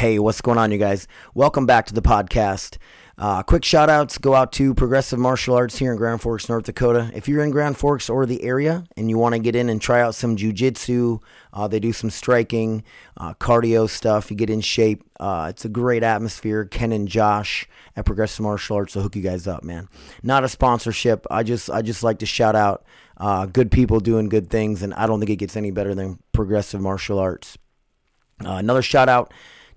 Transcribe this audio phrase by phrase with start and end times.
[0.00, 1.06] Hey, what's going on, you guys?
[1.34, 2.78] Welcome back to the podcast.
[3.18, 6.64] Uh, quick shout outs go out to Progressive Martial Arts here in Grand Forks, North
[6.64, 7.10] Dakota.
[7.12, 9.78] If you're in Grand Forks or the area and you want to get in and
[9.78, 12.82] try out some jujitsu, uh, they do some striking,
[13.18, 14.30] uh, cardio stuff.
[14.30, 15.04] You get in shape.
[15.20, 16.64] Uh, it's a great atmosphere.
[16.64, 19.86] Ken and Josh at Progressive Martial Arts will hook you guys up, man.
[20.22, 21.26] Not a sponsorship.
[21.30, 22.86] I just I just like to shout out
[23.18, 26.20] uh, good people doing good things, and I don't think it gets any better than
[26.32, 27.58] Progressive Martial Arts.
[28.42, 29.30] Uh, another shout out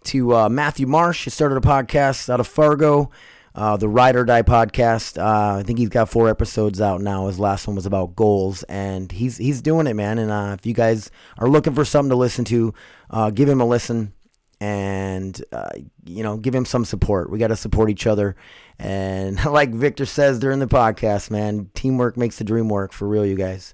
[0.06, 1.24] to uh, Matthew Marsh.
[1.24, 3.12] He started a podcast out of Fargo,
[3.56, 5.18] uh, the Ride or Die podcast.
[5.18, 7.28] Uh, I think he's got four episodes out now.
[7.28, 10.18] His last one was about goals, and he's he's doing it, man.
[10.18, 12.74] And uh, if you guys are looking for something to listen to,
[13.10, 14.14] uh, give him a listen,
[14.60, 15.70] and uh,
[16.06, 17.30] you know, give him some support.
[17.30, 18.36] We got to support each other.
[18.80, 23.26] And like Victor says during the podcast, man, teamwork makes the dream work for real,
[23.26, 23.74] you guys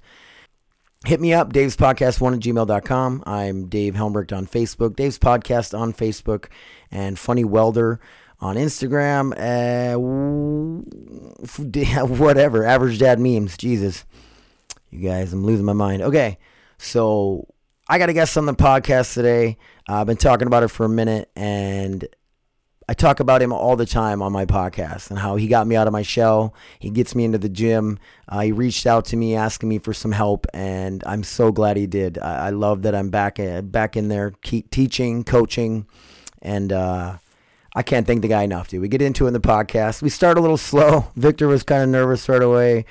[1.05, 3.23] hit me up, Dave's Podcast one at gmail.com.
[3.25, 6.45] I'm Dave Helmbrecht on Facebook, Dave's Podcast on Facebook,
[6.91, 7.99] and Funny Welder
[8.39, 9.33] on Instagram.
[9.37, 9.97] Uh,
[12.05, 13.57] whatever, Average Dad Memes.
[13.57, 14.05] Jesus.
[14.89, 16.01] You guys, I'm losing my mind.
[16.01, 16.37] Okay,
[16.77, 17.47] so
[17.87, 19.57] I got a guest on the podcast today.
[19.87, 22.07] Uh, I've been talking about it for a minute, and
[22.89, 25.75] I talk about him all the time on my podcast and how he got me
[25.75, 26.55] out of my shell.
[26.79, 27.99] He gets me into the gym.
[28.27, 31.77] Uh, he reached out to me asking me for some help, and I'm so glad
[31.77, 32.17] he did.
[32.17, 35.85] I, I love that I'm back in, back in there, keep teaching, coaching,
[36.41, 37.17] and uh,
[37.75, 38.81] I can't thank the guy enough, dude.
[38.81, 40.01] We get into it in the podcast.
[40.01, 41.11] We start a little slow.
[41.15, 42.85] Victor was kind of nervous right away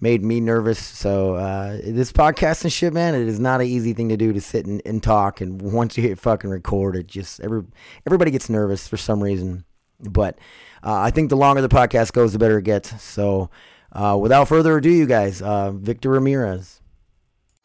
[0.00, 0.78] made me nervous.
[0.78, 4.32] So uh, this podcast and shit, man, it is not an easy thing to do
[4.32, 5.40] to sit and, and talk.
[5.40, 7.64] And once you hit fucking record, it just every
[8.06, 9.64] everybody gets nervous for some reason.
[10.00, 10.38] But
[10.84, 13.02] uh, I think the longer the podcast goes, the better it gets.
[13.02, 13.50] So
[13.92, 16.80] uh, without further ado, you guys, uh, Victor Ramirez.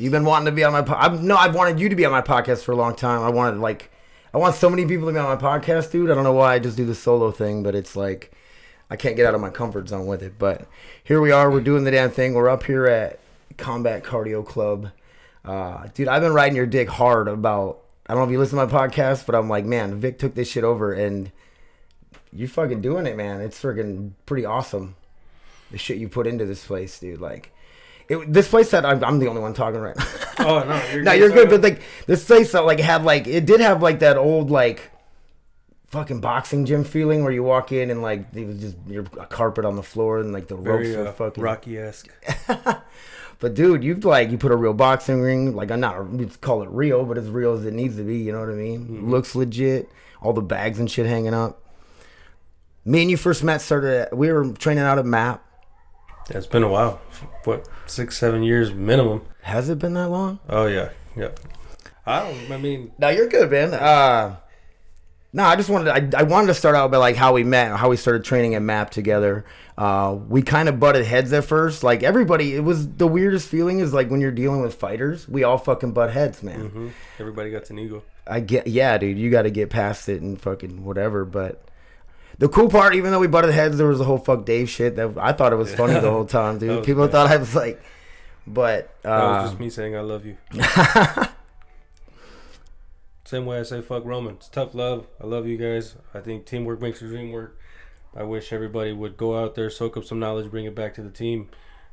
[0.00, 0.80] You've been wanting to be on my.
[0.80, 3.20] Po- I've, no, I've wanted you to be on my podcast for a long time.
[3.20, 3.92] I wanted like,
[4.32, 6.10] I want so many people to be on my podcast, dude.
[6.10, 8.32] I don't know why I just do the solo thing, but it's like,
[8.88, 10.38] I can't get out of my comfort zone with it.
[10.38, 10.66] But
[11.04, 11.50] here we are.
[11.50, 12.32] We're doing the damn thing.
[12.32, 13.20] We're up here at
[13.58, 14.90] Combat Cardio Club.
[15.44, 17.80] Uh, dude, I've been riding your dick hard about.
[18.06, 20.34] I don't know if you listen to my podcast, but I'm like, man, Vic took
[20.34, 21.30] this shit over, and
[22.32, 23.42] you fucking doing it, man.
[23.42, 24.96] It's freaking pretty awesome.
[25.70, 27.20] The shit you put into this place, dude.
[27.20, 27.52] Like,
[28.10, 30.06] it, this place that I'm, I'm the only one talking right now.
[30.40, 31.18] Oh no, you're no, good.
[31.18, 34.16] you're good, but like this place that like had like it did have like that
[34.18, 34.90] old like
[35.86, 39.26] fucking boxing gym feeling where you walk in and like it was just your a
[39.26, 42.08] carpet on the floor and like the ropes very were uh, fucking Rocky esque.
[43.40, 46.62] But dude, you've like you put a real boxing ring, like I'm not we call
[46.62, 48.18] it real, but as real as it needs to be.
[48.18, 48.80] You know what I mean?
[48.80, 49.10] Mm-hmm.
[49.10, 49.88] Looks legit.
[50.20, 51.66] All the bags and shit hanging up.
[52.84, 54.08] Me and you first met started.
[54.08, 55.42] At, we were training out at MAP.
[56.30, 57.00] Yeah, it's been a while.
[57.44, 59.22] What six, seven years minimum?
[59.42, 60.38] Has it been that long?
[60.48, 61.30] Oh yeah, yeah.
[62.06, 62.52] I don't.
[62.52, 63.74] I mean, No, you're good, man.
[63.74, 64.36] Uh,
[65.32, 66.14] no, I just wanted.
[66.14, 68.54] I, I wanted to start out by like how we met, how we started training
[68.54, 69.44] at MAP together.
[69.78, 71.82] Uh, we kind of butted heads at first.
[71.82, 73.78] Like everybody, it was the weirdest feeling.
[73.80, 76.66] Is like when you're dealing with fighters, we all fucking butt heads, man.
[76.68, 78.02] hmm everybody got an ego.
[78.26, 79.18] I get, yeah, dude.
[79.18, 81.24] You got to get past it and fucking whatever.
[81.24, 81.62] But
[82.40, 84.96] the cool part, even though we butted heads, there was the whole fuck Dave shit.
[84.96, 86.82] That I thought it was funny the whole time, dude.
[86.84, 87.12] People bad.
[87.12, 87.82] thought I was like,
[88.46, 90.38] but That uh, was just me saying I love you.
[93.26, 94.36] Same way I say fuck Roman.
[94.36, 95.06] It's tough love.
[95.22, 95.96] I love you guys.
[96.14, 97.60] I think teamwork makes the dream work.
[98.16, 101.02] I wish everybody would go out there, soak up some knowledge, bring it back to
[101.02, 101.50] the team,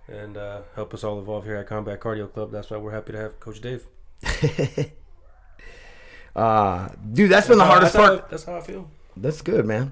[0.07, 2.51] and uh, help us all evolve here at Combat Cardio Club.
[2.51, 3.85] That's why we're happy to have Coach Dave.
[6.35, 8.21] uh, dude, that's been the hardest that's part.
[8.21, 8.89] How, that's how I feel.
[9.17, 9.91] That's good, man.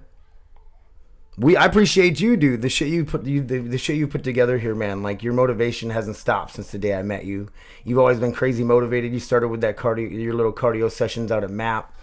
[1.38, 2.62] We I appreciate you, dude.
[2.62, 5.04] The shit you put you the, the shit you put together here, man.
[5.04, 7.50] Like your motivation hasn't stopped since the day I met you.
[7.84, 9.12] You've always been crazy motivated.
[9.12, 11.94] You started with that cardio, your little cardio sessions out at MAP,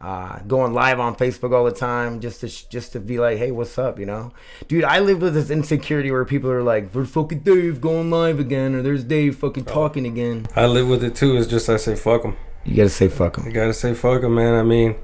[0.00, 3.50] uh, going live on Facebook all the time, just to just to be like, hey,
[3.50, 4.32] what's up, you know,
[4.68, 4.84] dude.
[4.84, 8.76] I live with this insecurity where people are like, there's fucking Dave going live again,
[8.76, 10.46] or there's Dave fucking talking again.
[10.54, 11.36] I live with it too.
[11.36, 12.36] It's just I say fuck them.
[12.64, 13.52] You gotta say fuck them.
[13.52, 14.54] gotta say fuck fuck 'em, man.
[14.54, 14.94] I mean,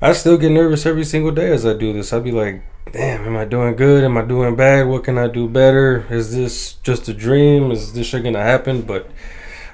[0.00, 2.12] I still get nervous every single day as I do this.
[2.12, 2.62] I'd be like,
[2.92, 4.04] damn, am I doing good?
[4.04, 4.86] Am I doing bad?
[4.86, 6.06] What can I do better?
[6.10, 7.70] Is this just a dream?
[7.70, 8.82] Is this shit gonna happen?
[8.82, 9.10] But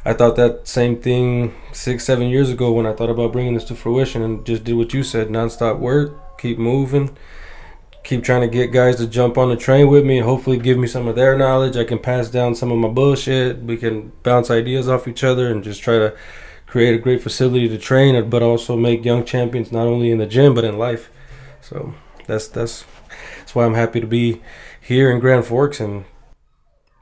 [0.05, 3.65] I thought that same thing six, seven years ago when I thought about bringing this
[3.65, 7.17] to fruition and just did what you said, nonstop work, keep moving,
[8.03, 10.79] keep trying to get guys to jump on the train with me and hopefully give
[10.79, 11.76] me some of their knowledge.
[11.76, 13.59] I can pass down some of my bullshit.
[13.59, 16.17] We can bounce ideas off each other and just try to
[16.71, 20.27] create a great facility to train, but also make young champions not only in the
[20.27, 21.11] gym but in life.
[21.61, 21.95] So
[22.27, 22.85] that's that's
[23.39, 24.41] that's why I'm happy to be
[24.81, 26.05] here in Grand Forks and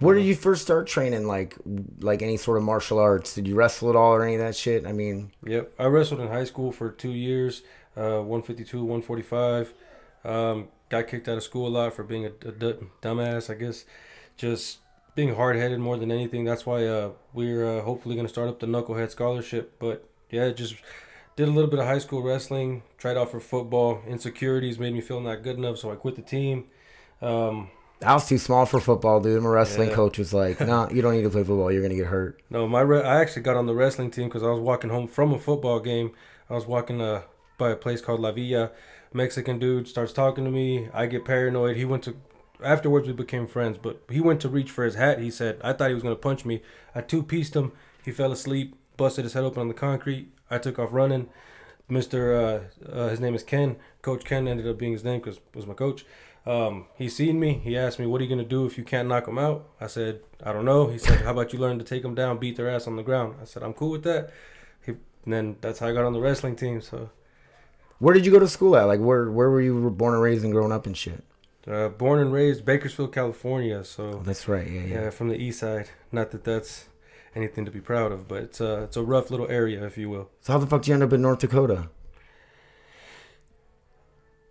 [0.01, 1.27] Where did you first start training?
[1.27, 1.57] Like,
[2.01, 3.35] like any sort of martial arts?
[3.35, 4.87] Did you wrestle at all or any of that shit?
[4.87, 7.63] I mean, Yep, I wrestled in high school for two years,
[7.97, 9.75] uh, 152, 145.
[10.25, 13.55] Um, got kicked out of school a lot for being a, a d- dumbass, I
[13.55, 13.85] guess.
[14.37, 14.79] Just
[15.19, 16.45] being hard headed more than anything.
[16.45, 19.75] That's why uh, we're uh, hopefully going to start up the Knucklehead Scholarship.
[19.81, 20.77] But yeah, just
[21.35, 24.01] did a little bit of high school wrestling, tried out for football.
[24.07, 26.67] Insecurities made me feel not good enough, so I quit the team.
[27.21, 27.69] Um,
[28.01, 29.43] I was too small for football, dude.
[29.43, 29.97] My wrestling Yeah.
[29.97, 31.73] coach was like, "No, you don't need to play football.
[31.73, 34.45] You're gonna get hurt." No, my re- I actually got on the wrestling team because
[34.45, 36.13] I was walking home from a football game.
[36.49, 37.23] I was walking uh,
[37.59, 38.71] by a place called La Villa.
[39.13, 40.89] Mexican dude starts talking to me.
[40.95, 41.77] I get paranoid.
[41.77, 42.15] He went to
[42.63, 45.21] afterwards we became friends, but he went to reach for his hat.
[45.21, 46.63] He said I thought he was gonna punch me.
[46.95, 47.73] I two pieced him.
[48.05, 50.33] He fell asleep, busted his head open on the concrete.
[50.51, 51.29] I took off running.
[51.89, 53.77] Mister, uh, uh, his name is Ken.
[54.03, 56.05] Coach Ken ended up being his name because was my coach.
[56.47, 57.61] Um, he seen me.
[57.65, 59.87] He asked me, "What are you gonna do if you can't knock him out?" I
[59.87, 62.57] said, "I don't know." He said, "How about you learn to take him down, beat
[62.57, 64.31] their ass on the ground?" I said, "I'm cool with that."
[64.85, 66.81] He, and then that's how I got on the wrestling team.
[66.81, 67.11] So,
[67.99, 68.85] Where did you go to school at?
[68.85, 71.25] Like, where where were you born and raised and growing up and shit?
[71.69, 73.79] Uh, born and raised Bakersfield, California.
[73.79, 74.67] Oh, So, that's right.
[74.67, 74.95] Yeah, yeah.
[75.03, 75.91] yeah, from the east side.
[76.11, 76.87] Not that that's
[77.35, 80.09] anything to be proud of, but it's a it's a rough little area, if you
[80.11, 80.31] will.
[80.41, 81.89] So how the fuck did you end up in North Dakota?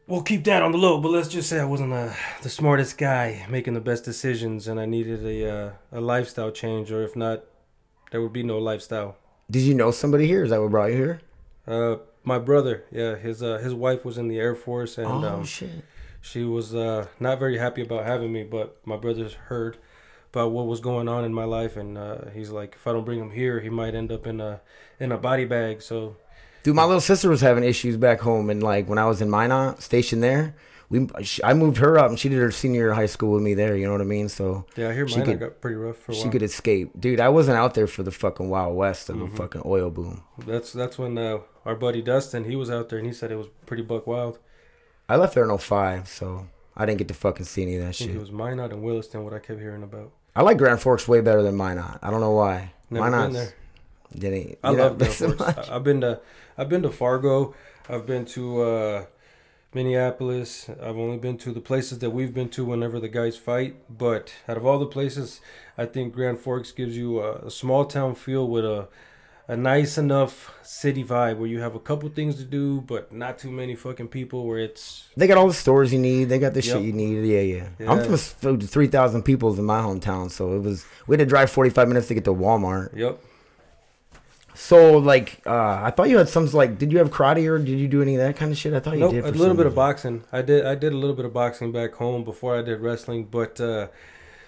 [0.08, 2.98] We'll keep that on the low, but let's just say I wasn't uh, the smartest
[2.98, 7.16] guy making the best decisions, and I needed a uh, a lifestyle change, or if
[7.16, 7.44] not,
[8.12, 9.18] there would be no lifestyle.
[9.52, 10.44] Did you know somebody here?
[10.44, 11.22] Is that what brought you here?
[11.68, 15.28] Uh, my brother, yeah, his uh, his wife was in the Air Force, and oh
[15.28, 15.84] um, shit.
[16.30, 18.44] She was uh, not very happy about having me.
[18.44, 19.78] But my brother's heard
[20.32, 23.06] about what was going on in my life, and uh, he's like, if I don't
[23.06, 24.62] bring him here, he might end up in a
[25.00, 25.82] in a body bag.
[25.82, 26.16] So
[26.64, 29.30] Dude, my little sister was having issues back home, and like when I was in
[29.30, 30.54] Minot, stationed there,
[30.90, 31.08] we
[31.44, 33.54] I moved her up, and she did her senior year of high school with me
[33.54, 33.76] there.
[33.78, 34.28] You know what I mean?
[34.28, 36.92] So yeah, I hear She could- got pretty rough for a she could escape.
[37.00, 39.36] Dude, I wasn't out there for the fucking Wild West of the Mm-hmm.
[39.38, 40.24] fucking oil boom.
[40.46, 43.38] That's that's when uh, our buddy Dustin, he was out there, and he said it
[43.38, 44.40] was pretty buck wild.
[45.10, 47.96] I left there in 05, so I didn't get to fucking see any of that
[47.96, 48.10] shit.
[48.10, 50.12] it was Minot and Williston, what I kept hearing about.
[50.36, 52.00] I like Grand Forks way better than Minot.
[52.02, 52.74] I don't know why.
[52.90, 53.54] Never been there.
[54.18, 54.60] didn't.
[54.64, 55.40] I love Grand Forks.
[55.40, 55.70] much.
[55.70, 56.20] I've been to
[56.58, 57.56] I've been to Fargo.
[57.90, 59.06] I've been to uh,
[59.74, 60.70] Minneapolis.
[60.70, 63.76] I've only been to the places that we've been to whenever the guys fight.
[63.90, 65.42] But out of all the places,
[65.78, 68.88] I think Grand Forks gives you a, a small town feel with a
[69.50, 73.40] a nice enough city vibe where you have a couple things to do, but not
[73.40, 74.46] too many fucking people.
[74.46, 76.26] Where it's They got all the stores you need.
[76.26, 77.26] They got the shit you need.
[77.26, 77.90] Yeah, yeah.
[77.92, 78.18] I'm Yeah.
[78.18, 81.70] from three thousand people in my hometown, so it was we had to drive forty
[81.70, 82.96] five minutes to get to Walmart.
[82.96, 83.20] yep.
[84.54, 87.78] So like, uh, I thought you had some like, did you have karate or did
[87.80, 88.74] you do any of that kind of shit?
[88.74, 89.24] I thought you Nope, did.
[89.26, 90.24] a little bit of boxing.
[90.32, 90.66] I did.
[90.66, 93.88] I did a little bit of boxing back home before I did wrestling, but uh,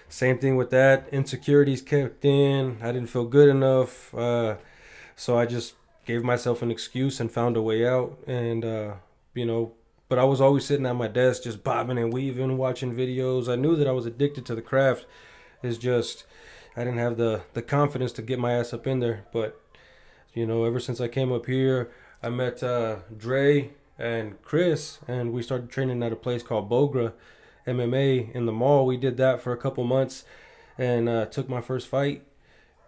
[0.08, 1.08] same thing with that.
[1.12, 2.78] Insecurities kicked in.
[2.82, 4.56] I didn't feel good enough, uh,
[5.20, 5.74] so I just
[6.06, 8.18] gave myself an excuse and found a way out.
[8.26, 8.94] And uh,
[9.34, 9.72] you know,
[10.08, 13.46] but I was always sitting at my desk, just bobbing and weaving, watching videos.
[13.46, 15.04] I knew that I was addicted to the craft.
[15.62, 16.24] It's just
[16.74, 19.60] I didn't have the the confidence to get my ass up in there, but
[20.32, 21.90] you know, ever since I came up here,
[22.22, 27.12] I met uh, Dre and Chris, and we started training at a place called Bogra
[27.66, 28.86] MMA in the mall.
[28.86, 30.24] We did that for a couple months,
[30.78, 32.22] and uh, took my first fight,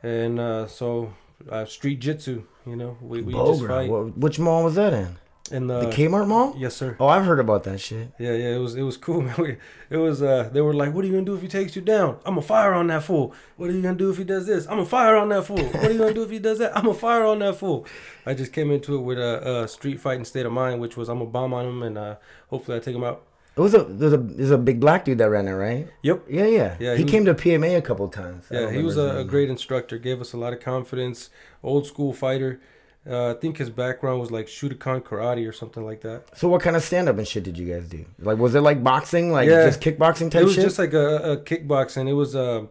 [0.02, 1.12] and uh, so
[1.50, 2.44] uh, street jitsu.
[2.66, 5.16] You know, we, we just fight What, which mall was that in?
[5.50, 6.54] in the, The Kmart mall?
[6.56, 6.96] Yes, sir.
[7.00, 8.12] Oh, I've heard about that shit.
[8.18, 9.34] Yeah, yeah, it was it was cool, man.
[9.36, 9.56] We,
[9.90, 11.82] it was uh they were like, What are you gonna do if he takes you
[11.82, 12.16] down?
[12.24, 13.34] I'm gonna fire on that fool.
[13.56, 14.64] What are you gonna do if he does this?
[14.66, 15.58] I'm gonna fire on that fool.
[15.62, 16.76] What are you gonna do if he does that?
[16.76, 17.86] I'm gonna fire on that fool.
[18.24, 21.08] I just came into it with a, a street fighting state of mind, which was
[21.08, 22.16] I'm gonna bomb on him and uh
[22.48, 23.24] hopefully I take him out.
[23.56, 25.86] It was a there's a there's a big black dude that ran it, right?
[26.02, 26.24] Yep.
[26.30, 26.76] Yeah, yeah.
[26.80, 28.46] Yeah, he, he was- came to PMA a couple times.
[28.50, 31.28] Yeah, he was a, a great instructor, gave us a lot of confidence,
[31.62, 32.60] old school fighter.
[33.04, 36.38] Uh, I think his background was like Shudokan karate or something like that.
[36.38, 38.06] So what kind of stand up and shit did you guys do?
[38.20, 39.66] Like was it like boxing, like Yeah.
[39.66, 40.64] just kickboxing type it was shit?
[40.64, 42.08] just like a, a kickboxing.
[42.08, 42.66] It was uh,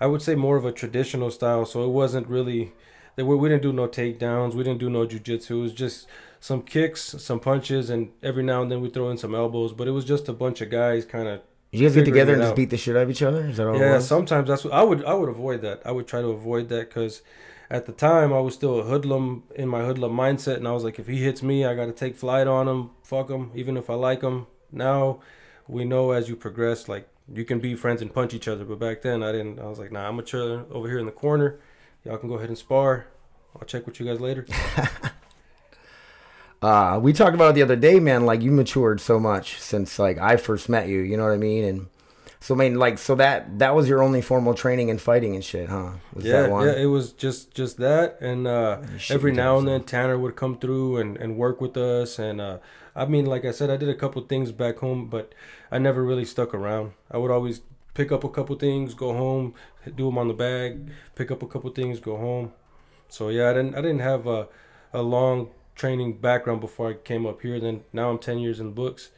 [0.00, 1.66] I would say more of a traditional style.
[1.66, 2.72] So it wasn't really
[3.16, 4.54] there were we didn't do no takedowns.
[4.54, 5.50] We didn't do no jujitsu.
[5.50, 6.06] It was just
[6.40, 9.72] some kicks, some punches, and every now and then we throw in some elbows.
[9.72, 11.40] But it was just a bunch of guys kind of.
[11.70, 12.56] You guys get together and just out.
[12.56, 13.46] beat the shit out of each other?
[13.46, 15.82] Is that all Yeah, sometimes that's what I would I would avoid that.
[15.84, 17.22] I would try to avoid that because
[17.70, 20.84] at the time I was still a hoodlum in my hoodlum mindset, and I was
[20.84, 22.90] like, if he hits me, I got to take flight on him.
[23.02, 24.46] Fuck him, even if I like him.
[24.70, 25.20] Now
[25.66, 28.64] we know as you progress, like you can be friends and punch each other.
[28.64, 29.58] But back then I didn't.
[29.58, 31.58] I was like, nah, I'm gonna chill over here in the corner.
[32.04, 33.06] Y'all can go ahead and spar.
[33.56, 34.46] I'll check with you guys later.
[36.62, 38.24] Uh, we talked about it the other day, man.
[38.24, 41.00] Like you matured so much since like I first met you.
[41.00, 41.62] You know what I mean?
[41.62, 41.86] And
[42.44, 45.42] so I mean, like, so that that was your only formal training in fighting and
[45.42, 45.92] shit, huh?
[46.14, 46.66] Was yeah, that one?
[46.66, 50.58] yeah, it was just just that, and uh, every now and then Tanner would come
[50.58, 52.58] through and, and work with us, and uh,
[52.94, 55.34] I mean, like I said, I did a couple things back home, but
[55.70, 56.92] I never really stuck around.
[57.10, 57.62] I would always
[57.94, 59.54] pick up a couple things, go home,
[59.96, 62.52] do them on the bag, pick up a couple things, go home.
[63.08, 64.48] So yeah, I didn't I didn't have a
[64.92, 67.58] a long training background before I came up here.
[67.60, 69.10] Then now I'm ten years in the books,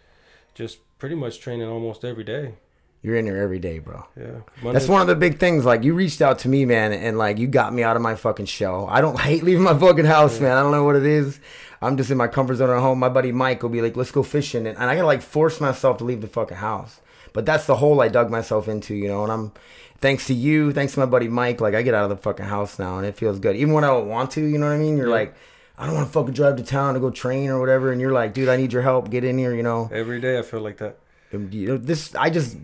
[0.54, 2.54] just pretty much training almost every day.
[3.02, 4.04] You're in there every day, bro.
[4.18, 4.40] Yeah,
[4.72, 5.64] That's one of the big things.
[5.64, 8.16] Like you reached out to me, man, and like you got me out of my
[8.16, 8.88] fucking shell.
[8.90, 10.56] I don't hate leaving my fucking house, man.
[10.56, 11.38] I don't know what it is.
[11.80, 12.98] I'm just in my comfort zone at home.
[12.98, 15.60] My buddy Mike will be like, "Let's go fishing," and, and I gotta like force
[15.60, 17.00] myself to leave the fucking house.
[17.36, 19.22] But that's the hole I dug myself into, you know.
[19.22, 19.52] And I'm
[20.00, 21.60] thanks to you, thanks to my buddy Mike.
[21.60, 23.54] Like I get out of the fucking house now, and it feels good.
[23.56, 24.96] Even when I don't want to, you know what I mean?
[24.96, 25.14] You're Yeah.
[25.14, 25.34] like,
[25.78, 28.10] I don't want to fucking drive to town to go train or whatever, and you're
[28.12, 29.10] like, dude, I need your help.
[29.10, 29.90] Get in here, you know.
[29.92, 30.96] every day I feel like that.
[31.32, 32.56] You know, this I just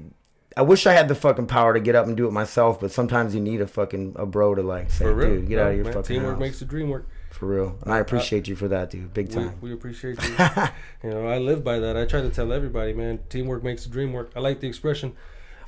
[0.57, 2.91] I wish I had the fucking power to get up and do it myself, but
[2.91, 5.76] sometimes you need a fucking a bro to like say, dude, get No, out of
[5.76, 6.41] your man, fucking teamwork house.
[6.41, 7.07] makes the dream work.
[7.33, 7.79] For real.
[7.83, 9.55] And I appreciate you for that, dude, big time.
[9.61, 10.35] we appreciate you.
[11.03, 11.97] you know, I live by that.
[11.97, 14.31] I try to tell everybody, man, teamwork makes the dream work.
[14.37, 15.15] I like the expression.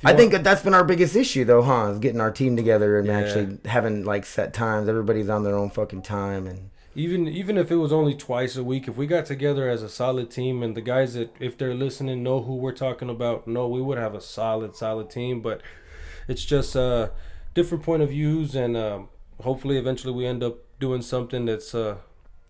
[0.03, 1.87] I think that that's been our biggest issue though, huh?
[1.91, 3.19] Is getting our team together and Yeah.
[3.19, 4.87] actually having like set times.
[4.87, 8.63] Everybody's on their own fucking time and even even if it was only twice a
[8.63, 11.73] week, if we got together as a solid team and the guys that if they're
[11.73, 15.41] listening know who we're talking about, no, we would have a solid solid team.
[15.41, 15.61] But
[16.27, 17.09] it's just uh,
[17.53, 19.09] different point of views, and um,
[19.41, 21.97] hopefully eventually we end up doing something that's uh,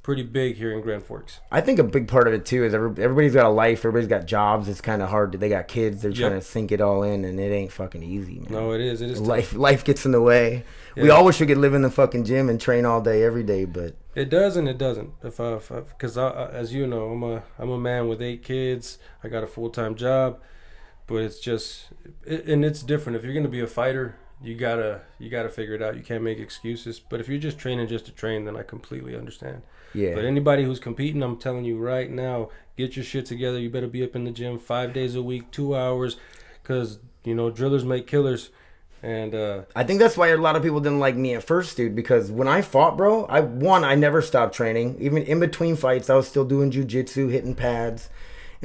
[0.03, 1.39] pretty big here in Grand Forks.
[1.51, 4.08] I think a big part of it too is every, everybody's got a life, everybody's
[4.08, 4.67] got jobs.
[4.70, 5.32] It's kind of hard.
[5.32, 6.01] To, they got kids.
[6.01, 6.41] They're trying Yep.
[6.41, 8.51] to sink it all in, and it ain't fucking easy, man.
[8.51, 9.01] No, it is.
[9.01, 9.20] It is.
[9.20, 9.27] tough.
[9.27, 10.63] life life gets in the way.
[10.96, 11.13] We Yeah.
[11.15, 13.65] all wish we could live in the fucking gym and train all day every day,
[13.65, 15.12] but It does and it doesn't.
[15.24, 18.44] If I, because I, I, as you know, I'm a I'm a man with eight
[18.44, 18.98] kids.
[19.24, 20.39] I got a full time job,
[21.08, 21.88] but it's just,
[22.25, 23.17] it, and it's different.
[23.17, 25.96] If you're gonna be a fighter, you gotta you gotta figure it out.
[25.96, 27.00] You can't make excuses.
[27.00, 29.62] But if you're just training just to train, then I completely understand.
[29.94, 30.13] yeah.
[30.13, 33.60] But anybody who's competing, I'm telling you right now, get your shit together.
[33.60, 36.18] You better be up in the gym five days a week, two hours,
[36.62, 38.50] because you know drillers make killers,
[39.01, 41.77] and uh, I think that's why a lot of people didn't like me at first,
[41.77, 41.96] dude.
[41.96, 44.98] Because when I fought, bro, I one, I never stopped training.
[45.00, 48.10] Even in between fights, I was still doing jujitsu, hitting pads,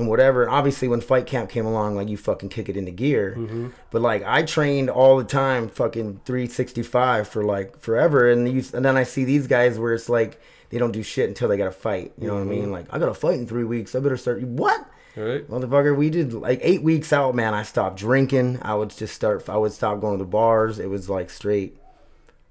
[0.01, 0.43] and whatever.
[0.43, 3.35] And obviously, when fight camp came along, like you fucking kick it into gear.
[3.37, 3.69] Mm-hmm.
[3.91, 8.29] But like I trained all the time, fucking three sixty five for like forever.
[8.29, 10.41] And these, and then I see these guys where it's like
[10.71, 12.13] they don't do shit until they got to fight.
[12.19, 12.51] You know what I mm-hmm.
[12.51, 12.73] mean?
[12.73, 13.95] Like I got to fight in three weeks.
[13.95, 14.43] I better start.
[14.43, 14.87] What?
[15.17, 15.49] right.
[15.49, 17.55] Motherfucker, we did like eight weeks out, man.
[17.55, 18.59] I stopped drinking.
[18.63, 19.49] I would just start.
[19.49, 20.79] I would stop going to the bars.
[20.79, 21.77] It was like straight.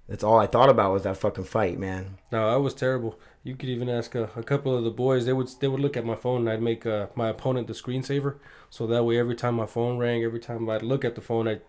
[0.07, 2.17] That's all I thought about was that fucking fight, man.
[2.31, 3.19] No, I was terrible.
[3.43, 5.25] You could even ask a, a couple of the boys.
[5.25, 7.73] They would they would look at my phone and I'd make uh, my opponent the
[7.73, 8.35] screensaver,
[8.69, 11.47] so that way every time my phone rang, every time I'd look at the phone,
[11.47, 11.59] I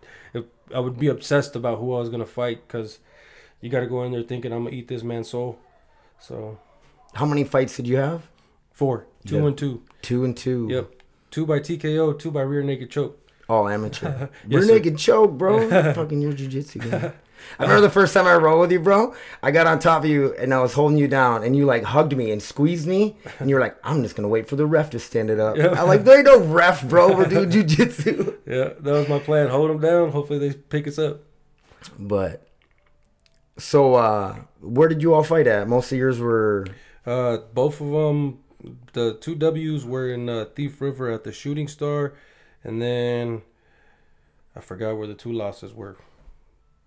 [0.75, 2.99] I would be obsessed about who I was gonna fight because
[3.61, 5.59] you got to go in there thinking I'm gonna eat this man's soul.
[6.19, 6.59] So
[7.13, 8.27] How many fights did you have?
[8.73, 9.45] four, two Yep.
[9.45, 9.83] and two.
[10.01, 10.67] Two and two.
[10.69, 10.91] Yep,
[11.29, 13.17] two by TKO, two by rear naked choke.
[13.47, 14.29] All amateur.
[14.47, 14.73] Yes, Rear sir.
[14.75, 15.69] naked choke, bro.
[15.93, 17.13] fucking your jujitsu guy.
[17.59, 19.13] I remember the first time I rolled with you, bro.
[19.43, 21.83] I got on top of you and I was holding you down, and you like
[21.83, 24.65] hugged me and squeezed me, and you were like, "I'm just gonna wait for the
[24.65, 25.79] ref to stand it up." Yeah.
[25.79, 27.15] I'm like, "There ain't no ref, bro.
[27.15, 29.47] We're doing jujitsu." Yeah, that was my plan.
[29.49, 30.11] Hold them down.
[30.11, 31.21] Hopefully they pick us up.
[31.97, 32.47] But
[33.57, 35.67] so, uh where did you all fight at?
[35.67, 36.67] Most of yours were
[37.05, 38.39] Uh, both of them,
[38.93, 42.13] the two W's were in uh, Thief River at the Shooting Star,
[42.63, 43.41] and then
[44.55, 45.95] I forgot where the two losses were.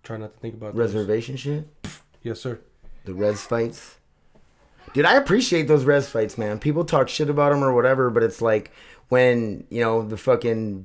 [0.04, 0.94] Try not to think about those.
[0.94, 1.66] reservation shit.
[2.22, 2.60] Yes, sir.
[3.04, 3.96] The res fights.
[4.92, 6.58] Dude, I appreciate those res fights, man.
[6.58, 8.70] People talk shit about them or whatever, but it's like
[9.08, 10.84] when you know the fucking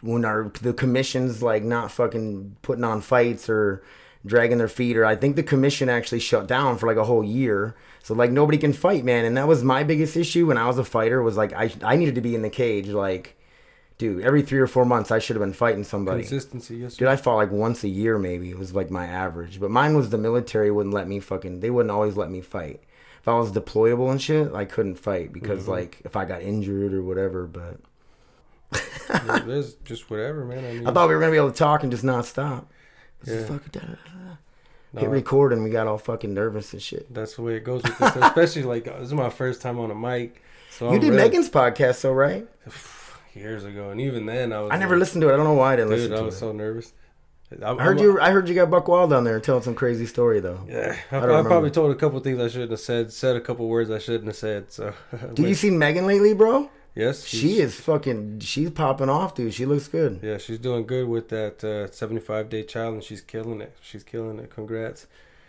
[0.00, 3.82] when our the commission's like not fucking putting on fights or
[4.24, 7.24] dragging their feet or I think the commission actually shut down for like a whole
[7.24, 7.74] year.
[8.02, 9.24] So like nobody can fight, man.
[9.24, 11.96] And that was my biggest issue when I was a fighter was like I I
[11.96, 13.36] needed to be in the cage like
[14.02, 16.22] dude, every 3 or 4 months I should have been fighting somebody.
[16.22, 16.78] Consistency.
[16.78, 16.98] Yes, sir.
[16.98, 18.50] Dude, I fought like once a year, maybe.
[18.50, 19.60] It was like my average.
[19.60, 21.60] But mine was the military wouldn't let me fucking.
[21.60, 22.82] They wouldn't always let me fight.
[23.20, 25.70] If I was deployable and shit, I couldn't fight because mm-hmm.
[25.70, 27.46] like if I got injured or whatever.
[27.46, 27.78] But
[29.08, 30.64] Yeah, There's just whatever, man.
[30.64, 32.68] I mean, I thought we were gonna be able to talk and just not stop.
[33.24, 33.44] Yeah.
[33.44, 34.36] fucking da- da- da-
[34.94, 35.00] da.
[35.00, 37.14] hit record and we got all fucking nervous and shit.
[37.14, 39.92] That's the way it goes with this, especially like this is my first time on
[39.92, 40.42] a mic.
[40.70, 41.22] So You I'm did ready.
[41.22, 42.48] Megan's podcast, though, right?
[43.34, 44.70] years ago, and even then I was.
[44.72, 45.34] I never like, listened to it.
[45.34, 46.38] I don't know why I didn't Dude, listen I was it.
[46.38, 46.92] so nervous.
[47.62, 48.20] I'm, I heard I'm- you.
[48.20, 50.60] I heard you got Buck Wild down there telling some crazy story though.
[50.68, 53.12] Yeah, I, I I, probably told a couple things I shouldn't have said.
[53.12, 54.72] Said a couple words I shouldn't have said.
[54.72, 54.94] So.
[55.34, 56.70] Do you see Megan lately, bro?
[56.94, 58.40] Yes, She is fucking.
[58.40, 59.54] She's popping off, dude.
[59.54, 60.20] She looks good.
[60.22, 63.04] Yeah, she's doing good with that uh, 75 day challenge.
[63.04, 63.74] She's killing it.
[63.80, 64.50] She's killing it.
[64.50, 65.06] Congrats.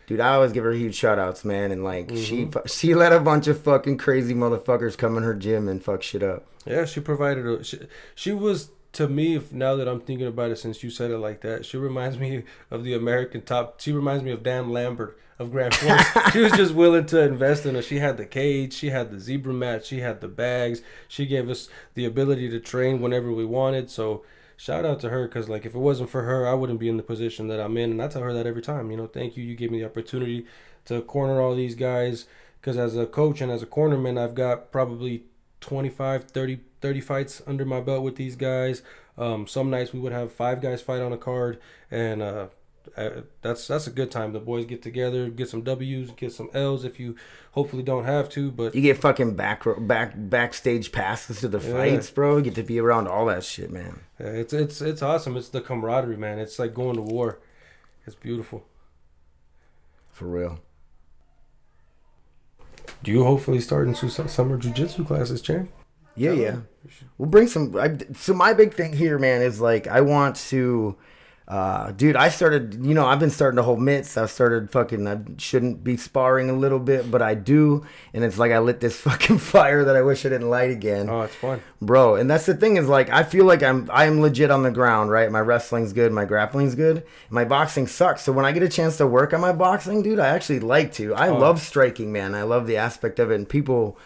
[0.07, 1.72] Dude, I always give her huge shout outs, man.
[1.72, 2.67] And like, she Mm-hmm.
[2.67, 6.24] she let a bunch of fucking crazy motherfuckers come in her gym and fuck shit
[6.24, 6.45] up.
[6.65, 7.63] Yeah, she provided a.
[7.63, 7.79] She,
[8.15, 9.41] she was to me.
[9.51, 12.43] Now that I'm thinking about it, since you said it like that, she reminds me
[12.72, 13.79] of the American top.
[13.81, 16.03] She reminds me of Dan Lambert of Grand Forks.
[16.33, 17.86] she was just willing to invest in us.
[17.86, 18.74] She had the cage.
[18.74, 19.86] She had the zebra mat.
[19.86, 20.81] She had the bags.
[21.07, 23.89] She gave us the ability to train whenever we wanted.
[23.89, 24.24] So.
[24.63, 26.96] Shout out to her because, like, if it wasn't for her, I wouldn't be in
[26.96, 27.91] the position that I'm in.
[27.91, 28.91] And I tell her that every time.
[28.91, 29.43] You know, thank you.
[29.43, 30.46] You gave me the opportunity
[30.86, 32.27] to corner all these guys.
[32.62, 35.24] Because as a coach and as a cornerman, I've got probably
[35.60, 38.82] 25 30 30 fights under my belt with these guys
[39.17, 41.58] um, some nights we would have five guys fight on a card
[41.89, 42.48] and uh,
[43.41, 46.83] that's that's a good time the boys get together get some w's get some l's
[46.83, 47.15] if you
[47.51, 51.71] hopefully don't have to but You get fucking back back backstage passes to the Yeah.
[51.73, 52.37] fights, bro.
[52.37, 54.01] You get to be around all that shit, man.
[54.19, 57.39] uh, it's it's it's awesome it's the camaraderie man it's like going to war
[58.05, 58.65] it's beautiful
[60.11, 60.59] For real.
[63.03, 65.69] do you hopefully start into summer jiu-jitsu classes champ
[66.15, 66.57] Yeah, yeah.
[67.17, 67.75] We'll bring some.
[67.77, 70.95] I, so my big thing here, man, is like I want to,
[71.47, 72.15] uh, dude.
[72.15, 72.85] I started.
[72.85, 74.17] You know, I've been starting to hold mitts.
[74.17, 75.07] I started fucking.
[75.07, 78.79] I shouldn't be sparring a little bit, but I do, and it's like I lit
[78.79, 81.09] this fucking fire that I wish I didn't light again.
[81.09, 84.21] oh it's fun bro and that's the thing is like i feel like i'm i'm
[84.21, 88.31] legit on the ground right my wrestling's good my grappling's good my boxing sucks so
[88.31, 91.13] when i get a chance to work on my boxing dude i actually like to
[91.13, 93.97] i love striking man i love the aspect of it and people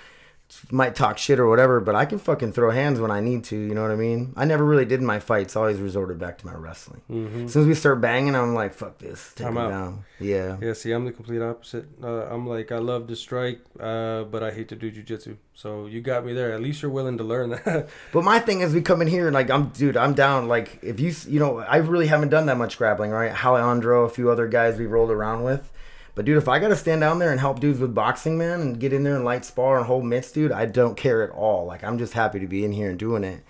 [0.72, 3.56] might talk shit or whatever but i can fucking throw hands when i need to
[3.56, 6.38] you know what i mean i never really did in my fights always resorted back
[6.38, 7.02] to my wrestling
[7.46, 9.70] as soon as we start banging i'm like fuck this take I'm out.
[9.70, 11.86] down yeah Yeah, see, I'm the complete opposite.
[12.02, 15.38] Uh, I'm like, I love to strike, uh, but I hate to do jujitsu.
[15.54, 16.54] So you got me there.
[16.54, 17.90] At least you're willing to learn that.
[18.12, 20.48] But my thing is, we come in here and like I'm, dude, I'm down.
[20.48, 23.32] Like if you, you know, I really haven't done that much grappling, right?
[23.46, 25.72] Alejandro, a few other guys we rolled around with.
[26.18, 28.80] But dude, if I gotta stand down there and help dudes with boxing, man, and
[28.80, 31.68] get in there and light spar and hold mitts, dude, I don't care at all.
[31.68, 33.44] Like I'm just happy to be in here and doing it.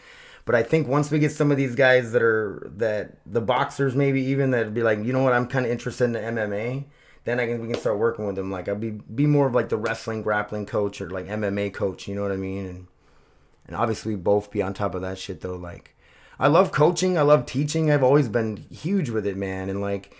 [0.43, 3.95] But I think once we get some of these guys that are that the boxers
[3.95, 6.83] maybe even that be like, you know what, I'm kind of interested in the MMA.
[7.23, 8.51] Then I can we can start working with them.
[8.51, 12.05] Like I'd be be more of like the wrestling grappling coach or like MMA coach.
[12.05, 12.65] You know what I mean?
[12.65, 12.87] And
[13.65, 15.95] and obviously both be on top of that shit though like
[16.39, 20.15] i love coaching i love teaching i've always been huge with it man and like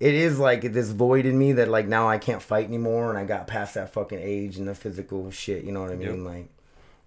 [0.00, 3.18] it is like this void in me that like now i can't fight anymore and
[3.18, 6.24] i got past that fucking age and the physical shit you know what i mean
[6.24, 6.34] Yep.
[6.34, 6.48] like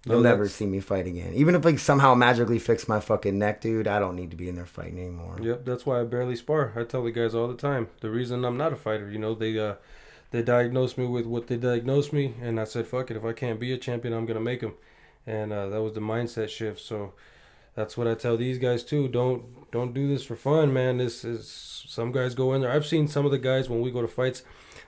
[0.06, 3.60] you'll never see me fight again even if like somehow magically fix my fucking neck
[3.60, 6.36] dude i don't need to be in there fighting anymore Yep, that's why I barely
[6.36, 6.72] spar.
[6.76, 7.88] I tell the guys all the time.
[8.00, 9.74] The reason I'm not a fighter, you know, they uh,
[10.32, 13.32] they diagnosed me with what they diagnosed me, and I said, "Fuck it, if I
[13.32, 14.74] can't be a champion, I'm gonna make them,"
[15.26, 16.80] and uh, that was the mindset shift.
[16.80, 17.12] So
[17.74, 19.08] that's what I tell these guys too.
[19.08, 20.98] Don't don't do this for fun, man.
[20.98, 22.70] This is some guys go in there.
[22.70, 24.42] I've seen some of the guys when we go to fights.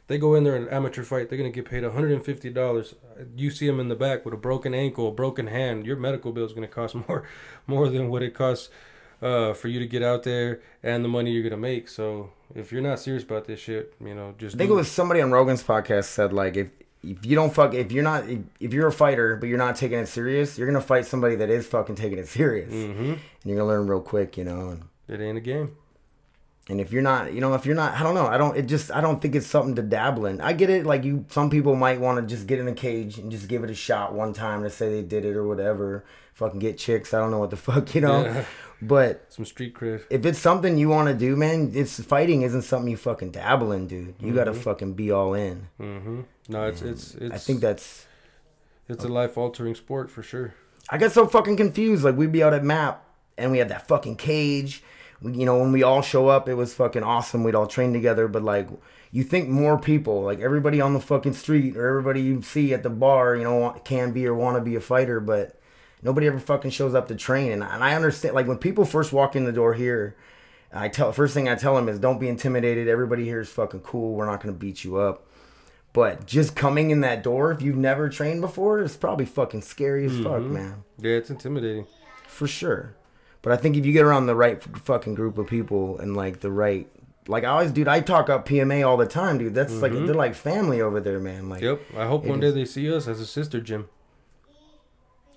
[0.09, 1.29] They go in there in an amateur fight.
[1.29, 2.95] They're gonna get paid $150.
[3.37, 5.87] You see them in the back with a broken ankle, a broken hand.
[5.87, 7.25] Your medical bill is gonna cost more,
[7.67, 8.69] more than what it costs
[9.23, 11.89] uh, for you to get out there and the money you're gonna make.
[11.89, 14.91] So if you're not serious about this shit, you know, just I think it was
[14.91, 16.71] somebody on Rogan's podcast said like if
[17.03, 19.77] if you don't fuck if you're not if, if you're a fighter but you're not
[19.77, 23.03] taking it serious, you're gonna fight somebody that is fucking taking it serious, Mm-hmm.
[23.13, 24.71] and you're gonna learn real quick, you know.
[24.71, 25.77] And, It ain't a game.
[26.73, 28.57] And if you're not, you know, if you're not, I don't know, I don't.
[28.57, 30.41] It just I don't think it's something to dabble in.
[30.41, 30.87] I get it.
[30.87, 33.63] Like you, some people might want to just get in a cage and just give
[33.63, 36.05] it a shot one time to say they did it or whatever.
[36.33, 37.13] Fucking get chicks.
[37.13, 38.25] I don't know what the fuck, you know.
[38.25, 38.45] Yeah.
[38.81, 40.03] But Some street cred.
[40.11, 43.71] if it's something you want to do, man, it's fighting isn't something you fucking dabble
[43.71, 44.15] in, dude.
[44.19, 45.69] You gotta fucking be all in.
[45.79, 46.23] Mm-hmm.
[46.49, 47.33] No, it's it's it's.
[47.35, 48.07] I think that's.
[48.89, 50.55] it's a life altering sport for sure.
[50.91, 52.03] I got so fucking confused.
[52.03, 53.05] Like we'd be out at map
[53.39, 54.83] and we had that fucking cage.
[55.25, 57.45] You know, when we all show up, it was fucking awesome.
[57.45, 58.29] We'd all train together.
[58.29, 58.69] But like,
[59.11, 62.83] you think more people, like everybody on the fucking street or everybody you see at
[62.83, 65.61] the bar, you know, can be or want to be a fighter, but
[66.03, 67.53] nobody ever fucking shows up to train.
[67.53, 70.17] And, and I understand, like when people first walk in the door here.
[70.75, 72.89] I tell first thing I tell them is don't be intimidated.
[72.89, 74.15] Everybody here is fucking cool.
[74.15, 75.27] We're not gonna beat you up.
[75.93, 80.07] But just coming in that door, if you've never trained before, it's probably fucking scary
[80.07, 80.55] as fuck, mm-hmm.
[80.55, 81.87] man Yeah, it's intimidating.
[82.27, 82.97] for sure.
[83.43, 86.41] But I think if you get around the right fucking group of people and like
[86.41, 86.89] the right
[87.29, 87.89] like I always, dude.
[87.89, 89.55] I talk up PMA all the time, dude.
[89.55, 90.07] That's like mm-hmm.
[90.07, 91.49] they're like family over there, man.
[91.49, 91.81] Like, Yep.
[91.97, 93.89] I hope one day they see us as a sister gym.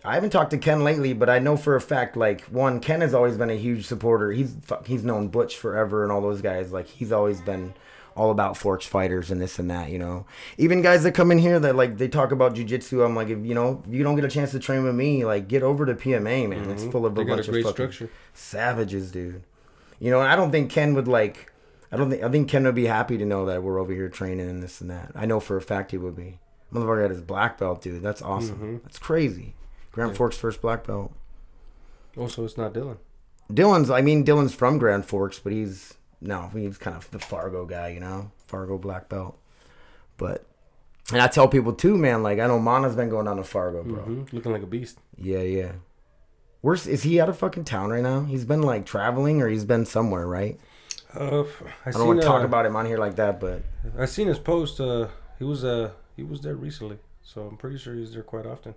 [0.03, 3.01] I haven't talked to Ken lately, but I know for a fact, like one, Ken
[3.01, 4.31] has always been a huge supporter.
[4.31, 6.71] He's he's known Butch forever and all those guys.
[6.71, 7.73] Like he's always been
[8.15, 9.89] all about forks fighters and this and that.
[9.89, 10.25] You know,
[10.57, 13.05] even guys that come in here that like they talk about jujitsu.
[13.05, 15.25] I'm like, if you know, if you don't get a chance to train with me,
[15.25, 16.69] like get over to PMA, man.
[16.69, 17.27] It's full of a Mm-hmm.
[17.27, 18.09] They a bunch great of fucking structure.
[18.33, 19.43] savages, dude.
[19.99, 21.51] You know, and I don't think Ken would like.
[21.91, 24.09] I don't think I think Ken would be happy to know that we're over here
[24.09, 25.11] training and this and that.
[25.15, 26.39] I know for a fact he would be.
[26.73, 28.01] Motherfucker got his black belt, dude.
[28.01, 28.55] That's awesome.
[28.55, 28.77] Mm-hmm.
[28.83, 29.55] That's crazy.
[29.91, 31.13] Grand Forks first black belt.
[32.17, 32.97] Also, it's not Dylan.
[33.51, 33.89] Dylan's.
[33.89, 37.89] I mean, Dylan's from Grand Forks, but he's no, he's kind of the Fargo guy,
[37.89, 39.37] you know, Fargo black belt.
[40.17, 40.45] But
[41.11, 42.23] and I tell people too, man.
[42.23, 44.01] Like I know Mana's been going down to Fargo, bro.
[44.03, 44.99] hmm Looking like a beast.
[45.17, 45.73] Yeah, yeah.
[46.61, 48.21] Where's is he out of fucking town right now?
[48.23, 50.59] He's been like traveling or he's been somewhere, right?
[51.13, 51.43] Uh,
[51.85, 53.61] I, I don't want to talk uh, about him on here like that, but
[53.97, 54.79] I seen his post.
[54.81, 58.45] Uh, he was uh he was there recently, so I'm pretty sure he's there quite
[58.45, 58.73] often.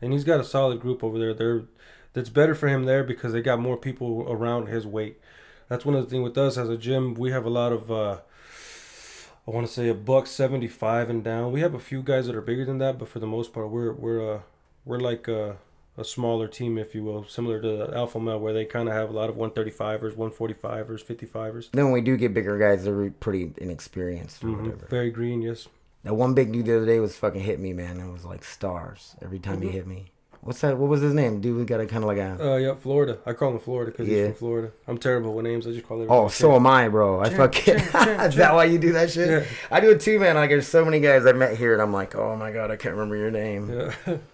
[0.00, 1.34] And he's got a solid group over there.
[1.34, 1.64] They're
[2.12, 5.18] that's better for him there because they got more people around his weight.
[5.72, 7.14] That's one of the things with us as a gym.
[7.14, 8.18] We have a lot of uh,
[9.48, 11.50] I want to say a buck seventy five and down.
[11.50, 13.70] We have a few guys that are bigger than that, but for the most part,
[13.70, 14.40] we're we're uh
[14.84, 15.56] we're like a,
[15.96, 19.08] a smaller team, if you will, similar to Alpha Male, where they kind of have
[19.08, 21.70] a lot of one thirty fivers, one forty fivers, fifty fivers.
[21.72, 24.64] then when we do get bigger guys, they're pretty inexperienced or Mm-hmm.
[24.64, 24.86] whatever.
[24.90, 25.68] Very green, yes.
[26.04, 27.98] That one big dude the other day was fucking hit me, man.
[27.98, 30.12] It was like stars every time he hit me.
[30.44, 30.76] What's that?
[30.76, 31.40] What was his name?
[31.40, 32.54] Dude, we got a kind of like a.
[32.54, 33.18] Uh, yeah, Florida.
[33.24, 34.16] I call him Florida because Yeah.
[34.18, 34.72] he's from Florida.
[34.88, 35.68] I'm terrible with names.
[35.68, 36.18] I just call everybody.
[36.18, 37.20] Oh, so am I, bro.
[37.20, 37.74] I fucking.
[37.76, 37.92] Is
[38.34, 39.28] that why you do that shit?
[39.30, 39.44] Yeah.
[39.70, 40.34] I do it too, man.
[40.34, 42.76] Like, there's so many guys I met here, and I'm like, oh my god, I
[42.76, 43.70] can't remember your name.
[44.06, 44.16] Yeah.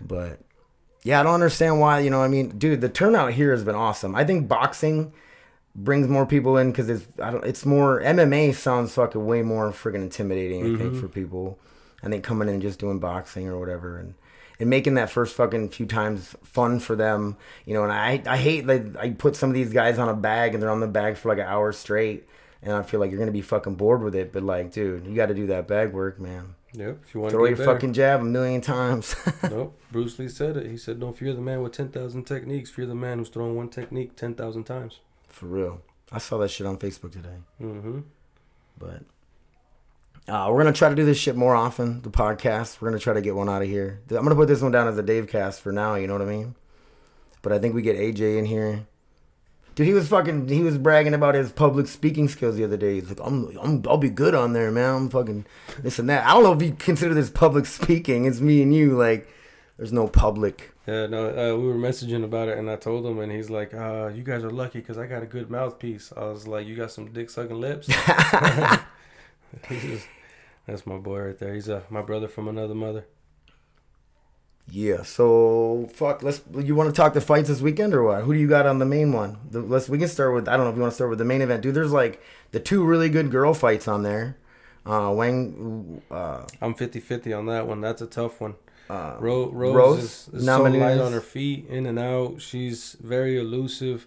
[0.00, 0.38] But
[1.02, 1.98] yeah, I don't understand why.
[2.00, 4.14] You know, I mean, dude, the turnout here has been awesome.
[4.14, 5.12] I think boxing
[5.74, 7.44] brings more people in because it's I don't.
[7.44, 10.76] It's more MMA sounds fucking way more freaking intimidating.
[10.76, 11.58] I think for people.
[12.00, 14.14] I think coming in and just doing boxing or whatever and.
[14.60, 17.84] And making that first fucking few times fun for them, you know.
[17.84, 20.60] And I, I hate that I put some of these guys on a bag and
[20.62, 22.28] they're on the bag for like an hour straight,
[22.60, 24.32] and I feel like you're gonna be fucking bored with it.
[24.32, 26.56] But like, dude, you got to do that bag work, man.
[26.74, 26.98] Yep.
[27.06, 27.72] If you want to Throw your better.
[27.72, 29.14] fucking jab a million times.
[29.48, 29.78] Nope.
[29.92, 30.66] Bruce Lee said it.
[30.66, 32.68] He said, "Don't fear the man with ten thousand techniques.
[32.68, 35.82] Fear the man who's thrown one technique ten thousand times." For real.
[36.10, 37.36] I saw that shit on Facebook today.
[37.62, 38.00] Mm-hmm.
[38.76, 39.02] But
[40.28, 42.02] uh, we're gonna try to do this shit more often.
[42.02, 42.80] The podcast.
[42.80, 44.00] We're gonna try to get one out of here.
[44.10, 45.94] I'm gonna put this one down as a Dave cast for now.
[45.94, 46.54] You know what I mean?
[47.42, 48.86] But I think we get AJ in here.
[49.74, 50.48] Dude, he was fucking.
[50.48, 52.94] He was bragging about his public speaking skills the other day.
[52.96, 54.94] He's like, "I'm, I'm, I'll be good on there, man.
[54.94, 55.46] I'm fucking
[55.80, 58.24] this and that." I don't know if you consider this public speaking.
[58.24, 58.96] It's me and you.
[58.96, 59.28] Like,
[59.76, 60.72] there's no public.
[60.86, 61.06] Yeah.
[61.06, 61.28] No.
[61.28, 64.24] Uh, we were messaging about it, and I told him, and he's like, uh, "You
[64.24, 67.12] guys are lucky because I got a good mouthpiece." I was like, "You got some
[67.12, 67.88] dick sucking lips."
[70.68, 71.54] That's my boy right there.
[71.54, 73.06] He's uh, my brother from another mother.
[74.70, 75.02] Yeah.
[75.02, 76.22] So fuck.
[76.22, 76.42] Let's.
[76.54, 78.22] You want to talk the fights this weekend or what?
[78.22, 79.38] Who do you got on the main one?
[79.50, 79.88] The, let's.
[79.88, 80.46] We can start with.
[80.48, 81.74] I don't know if you want to start with the main event, dude.
[81.74, 84.36] There's like the two really good girl fights on there.
[84.84, 86.02] Uh, Wang.
[86.10, 87.80] Uh, I'm 50-50 on that one.
[87.82, 88.54] That's a tough one.
[88.88, 92.40] uh, Ro- Rose, Rose, is, is so light on her feet, in and out.
[92.40, 94.06] She's very elusive,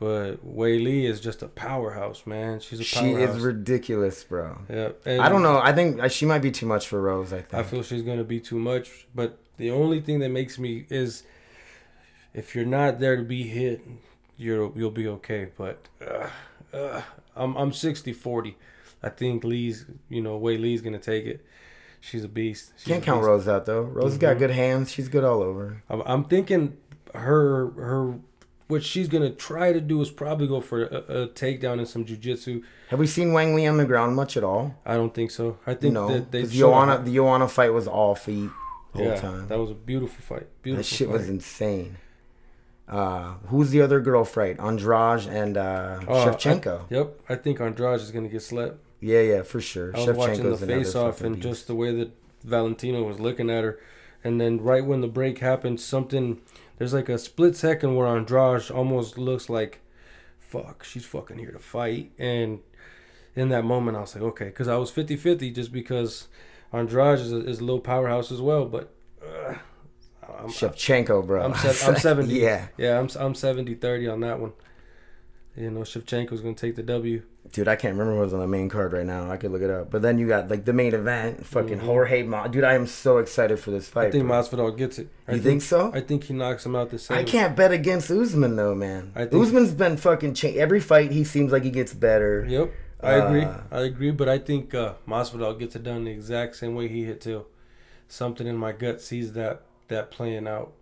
[0.00, 2.58] but Weili is just a powerhouse, man.
[2.58, 3.36] She's a she powerhouse.
[3.36, 4.58] is ridiculous, bro.
[4.68, 5.60] yeah, and I don't know.
[5.62, 7.34] I think uh, she might be too much for Rose.
[7.34, 7.54] I think.
[7.54, 11.22] I feel she's gonna be too much, but the only thing that makes me is
[12.32, 13.82] if you're not there to be hit,
[14.38, 15.48] you're you'll be okay.
[15.56, 16.28] But uh,
[16.74, 17.02] uh,
[17.36, 18.54] I'm I'm 60-40.
[19.02, 21.44] I think Lee's, you know, Weili's gonna take it.
[22.00, 22.72] She's a beast.
[22.78, 23.28] She's Can't a count beast.
[23.28, 23.82] Rose out though.
[23.82, 24.90] Rose has got good hands.
[24.90, 25.82] She's good all over.
[25.90, 26.78] I'm, I'm thinking
[27.14, 28.18] her her
[28.70, 32.04] what she's gonna try to do is probably go for a, a takedown and some
[32.04, 32.62] jujitsu.
[32.88, 34.74] Have we seen Wang Lee on the ground much at all?
[34.86, 35.58] I don't think so.
[35.66, 36.08] I think no.
[36.08, 38.50] that they Joanna, the Joanna fight was all feet
[38.92, 39.48] the whole yeah, time.
[39.48, 40.46] that was a beautiful fight.
[40.62, 41.18] Beautiful That shit fight.
[41.18, 41.96] was insane.
[42.88, 44.58] Uh, who's the other girl fight?
[44.58, 46.82] Andrade and uh, Oh, Shevchenko.
[46.90, 48.78] I- yep, I think Andrade is gonna get slept.
[49.00, 49.94] yeah, yeah, for sure.
[49.96, 51.46] I was watching the face off and beast.
[51.46, 52.10] just the way that
[52.42, 53.78] Valentino was looking at her,
[54.24, 56.40] and then right when the break happened, something
[56.80, 59.80] there's like a split second where Andrade almost looks like,
[60.38, 62.60] fuck, she's fucking here to fight, and
[63.36, 66.28] in that moment I was like, okay, because I was 50-50 just because
[66.72, 68.94] Andrade is a, is a little powerhouse as well, but.
[69.22, 69.56] Uh,
[70.38, 71.42] I'm, Shevchenko, bro.
[71.44, 72.32] I'm, se- I'm 70.
[72.32, 74.52] yeah, Yeah, I'm, I'm 70 30 on that one.
[75.56, 77.22] You know, Shevchenko's going to take the W.
[77.52, 79.28] dude, I can't remember who's on the main card right now.
[79.30, 79.90] I could look it up.
[79.90, 81.86] But then you got like the main event, fucking Mm-hmm.
[81.86, 82.22] Jorge.
[82.22, 84.06] Ma- dude, I am so excited for this fight.
[84.06, 84.40] I think bro.
[84.40, 85.08] Masvidal gets it.
[85.26, 85.90] I You think so?
[85.92, 87.18] I think he knocks him out the same.
[87.18, 89.12] I can't bet against Usman though, man.
[89.16, 91.10] I think- Usman's been fucking cha- every fight.
[91.10, 92.46] He seems like he gets better.
[92.48, 92.72] Yep.
[93.02, 93.42] I agree.
[93.44, 96.86] Uh, I agree, but I think uh, Masvidal gets it done the exact same way
[96.86, 97.46] he hit Till.
[98.08, 100.72] Something in my gut sees that that playing out.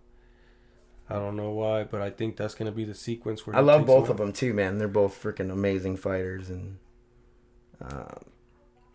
[1.09, 3.61] I don't know why, but I think that's going to be the sequence where I
[3.61, 4.77] love both of them too, man.
[4.77, 6.77] They're both freaking amazing fighters, and
[7.81, 8.15] uh.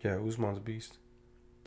[0.01, 0.97] Yeah, Usman's a beast.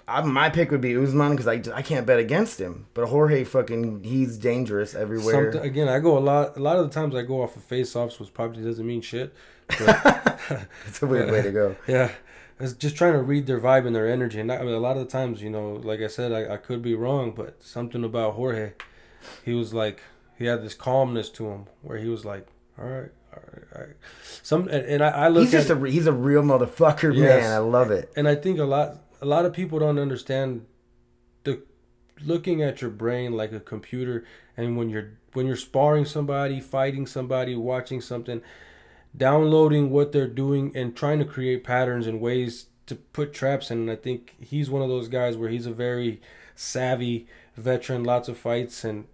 [0.06, 2.86] I, my pick would be Usman because I, I can't bet against him.
[2.94, 5.50] But Jorge fucking he's dangerous everywhere.
[5.50, 6.56] Again, I go a lot.
[6.56, 9.34] A lot of the times I go off of face-offs, which probably doesn't mean shit.
[9.68, 11.76] It's a weird way to go.
[11.86, 12.12] yeah,
[12.58, 14.40] it's just trying to read their vibe and their energy.
[14.40, 16.56] And I mean, a lot of the times, you know, like I said, I, I
[16.56, 18.72] could be wrong, but something about Jorge,
[19.44, 20.00] he was like,
[20.38, 22.46] he had this calmness to him where he was like,
[22.78, 23.96] all right, all right, all right.
[24.42, 27.42] Some and, and I, I look He's just a he's a real motherfucker, Yes.
[27.42, 27.52] man.
[27.52, 28.10] I love it.
[28.16, 30.64] and I think a lot a lot of people don't understand
[31.44, 31.62] the
[32.24, 34.24] looking at your brain like a computer
[34.56, 38.40] and when you're when you're sparring somebody, fighting somebody, watching something,
[39.16, 43.78] downloading what they're doing and trying to create patterns and ways to put traps in.
[43.78, 46.20] And I think he's one of those guys where he's a very
[46.56, 49.04] savvy veteran, lots of fights and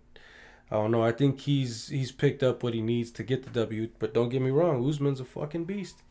[0.74, 1.04] I don't know.
[1.04, 3.90] I think he's he's picked up what he needs to get the W.
[4.00, 6.02] But don't get me wrong, Usman's a fucking beast.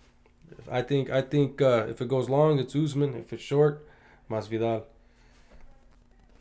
[0.71, 3.13] I think I think uh, if it goes long, it's Usman.
[3.13, 3.85] If it's short,
[4.31, 4.83] Masvidal.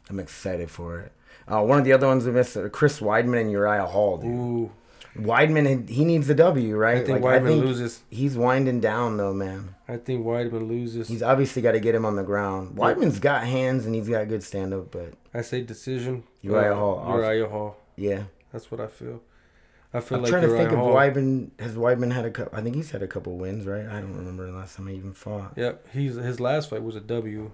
[0.08, 1.12] I'm excited for it.
[1.48, 4.18] Uh, one of the other ones we missed, uh, Chris Weidman and Uriah Hall.
[4.18, 4.30] Dude.
[4.30, 4.70] Ooh,
[5.16, 6.98] Weidman, he needs the W, right?
[6.98, 8.02] I think Weidman loses.
[8.08, 9.74] He's winding down though, man.
[9.88, 11.08] I think Weidman loses.
[11.08, 12.76] He's obviously got to get him on the ground.
[12.76, 16.22] Weidman's got hands and he's got good stand up, but I say decision.
[16.42, 17.04] Uriah Hall.
[17.18, 17.78] Uriah Hall.
[18.02, 18.24] Yeah.
[18.52, 19.22] That's what I feel.
[19.94, 21.50] I feel like I'm like trying to think of Weidman.
[21.60, 22.58] Has Weidman had a couple?
[22.58, 23.86] I think he's had a couple wins, right?
[23.86, 25.52] I don't remember the last time he even fought.
[25.56, 27.52] Yep, he's his last fight was a W.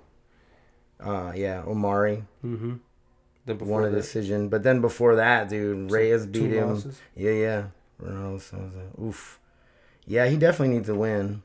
[1.00, 2.74] Uh, yeah, Omari Mm-hmm.
[3.46, 6.70] Then before won a that, decision, but then before that, dude, Reyes two beat him.
[6.70, 7.00] losses.
[7.16, 7.64] Yeah, yeah.
[8.02, 8.90] Ronaldo Souza.
[9.00, 9.38] Oof.
[10.06, 11.42] Yeah, he definitely needs to win.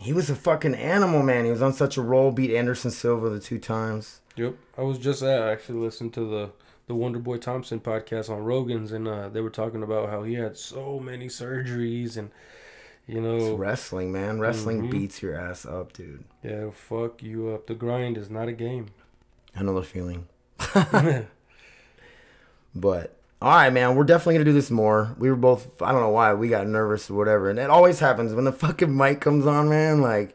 [0.00, 1.44] He was a fucking animal, man.
[1.44, 2.32] He was on such a roll.
[2.32, 4.20] Beat Anderson Silva the two times.
[4.36, 6.50] Yep, I was just at actually listening to the
[6.86, 10.34] the Wonder Boy Thompson podcast on Rogan's, and uh, they were talking about how he
[10.34, 12.30] had so many surgeries, and
[13.06, 14.40] you It's know, wrestling, man.
[14.40, 14.90] Wrestling Mhm.
[14.90, 16.24] beats your ass up, dude.
[16.42, 17.66] yeah, fuck you up.
[17.66, 18.86] The grind is not a game.
[19.56, 20.26] I know the feeling.
[22.74, 25.14] But all right, man, we're definitely gonna do this more.
[25.18, 28.00] We were both I don't know why we got nervous or whatever, and it always
[28.00, 30.00] happens when the fucking mic comes on, man.
[30.00, 30.34] Like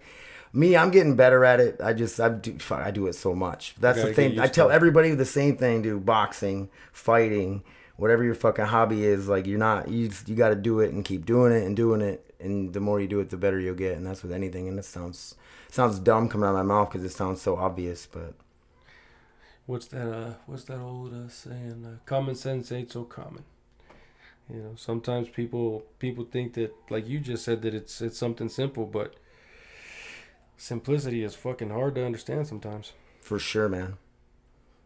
[0.53, 1.79] me, I'm getting better at it.
[1.83, 3.75] I just I do fuck, I do it so much.
[3.79, 4.39] That's the thing.
[4.39, 6.05] I tell everybody the same thing, dude.
[6.05, 7.63] Boxing, fighting,
[7.97, 10.93] whatever your fucking hobby is, like you're not you just, you got to do it
[10.93, 13.59] and keep doing it and doing it, and the more you do it, the better
[13.59, 13.97] you'll get.
[13.97, 14.67] And that's with anything.
[14.67, 15.35] And it sounds
[15.69, 18.33] sounds dumb coming out of my mouth because it sounds so obvious, but
[19.69, 20.11] What's that?
[20.11, 21.85] Uh, what's that old uh, saying?
[21.85, 23.43] Uh, common sense ain't so common.
[24.51, 28.49] You know, sometimes people people think that, like you just said, that it's it's something
[28.49, 29.13] simple, but
[30.59, 32.93] simplicity is fucking hard to understand sometimes.
[33.21, 33.97] For sure, man.